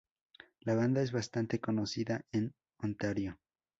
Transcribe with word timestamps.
La 0.61 0.73
banda 0.73 1.03
es 1.03 1.11
bastante 1.11 1.59
conocida 1.61 2.25
en 2.31 2.55
Ontario. 2.79 3.37